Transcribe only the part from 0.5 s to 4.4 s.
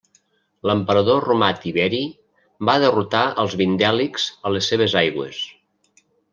L'emperador romà Tiberi va derrotar els vindèlics